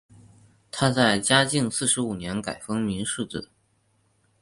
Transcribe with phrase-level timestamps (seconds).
[0.71, 3.51] 他在嘉靖四十五年改封岷世子。